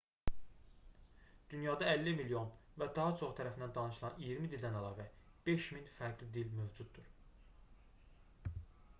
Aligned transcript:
dünyada 1.51 1.89
50 1.97 2.15
milyon 2.21 2.47
və 2.83 2.87
daha 2.99 3.11
çoxu 3.19 3.37
tərəfindən 3.39 3.75
danışılan 3.75 4.17
iyirmi 4.23 4.49
dildən 4.53 4.77
əlavə 4.79 5.05
5000 5.49 5.93
fərqli 5.99 6.31
dil 6.39 6.49
mövcuddur 6.61 7.13